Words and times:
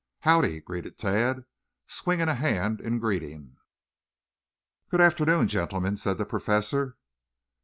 "Howdy!" 0.21 0.61
greeted 0.61 0.97
Tad, 0.97 1.45
swinging 1.85 2.27
a 2.27 2.33
hand 2.33 2.81
in 2.81 2.97
greeting. 2.97 3.57
"Good 4.89 4.99
afternoon, 4.99 5.47
gentlemen," 5.47 5.95
said 5.95 6.17
the 6.17 6.25
Professor. 6.25 6.97